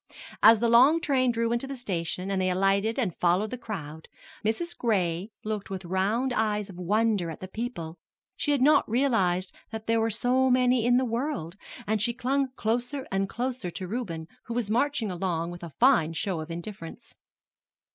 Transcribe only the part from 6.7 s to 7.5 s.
of wonder at the